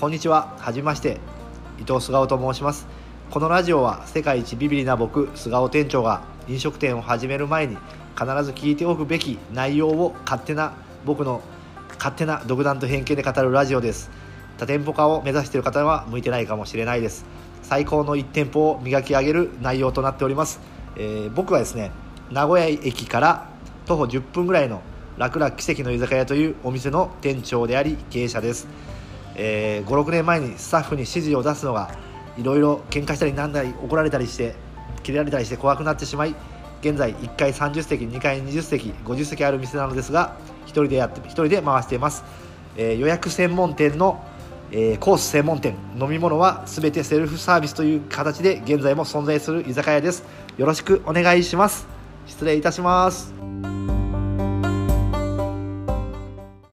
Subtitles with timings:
[0.00, 0.56] こんにちは。
[0.58, 1.20] はじめまして。
[1.78, 2.86] 伊藤菅生と申します。
[3.30, 7.76] このラジオは世界一ビビリな僕菅生店長が飲食店を始める前に
[8.18, 10.72] 必ず聞いておくべき内容を勝手な
[11.04, 11.42] 僕の
[11.98, 14.10] 勝手な独断と偏見で語るラジオです。
[14.56, 17.26] 多店舗化を目指している方は向いてないかもしれないです。
[17.62, 20.60] 最高の1店舗を磨き上げる内容となっております、
[20.96, 21.90] えー僕はですね
[22.30, 23.50] 名古屋駅から
[23.84, 24.80] 徒歩10分ぐらいの
[25.18, 28.66] 楽々奇跡の居酒屋というお店の店長であり経営者です、
[29.42, 31.90] えー56年前にスタッフに指示を出すのが
[32.36, 34.54] いろいろ喧嘩したりなんだり怒られたりして
[35.02, 36.34] 切れられたりして怖くなってしまい
[36.82, 42.22] 現在1階30席2階20席50席ある店なのですが1人でやって1人で回しています、
[42.76, 44.22] えー予約専門店の
[44.72, 50.22] えーコース専門店飲み物は全てセルフサービスという形で現在も存在する居酒屋です。
[50.58, 51.88] よろしくお願いします。
[52.26, 53.39] 失礼いたします。